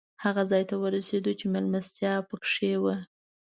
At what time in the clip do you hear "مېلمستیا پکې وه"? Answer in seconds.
1.53-2.95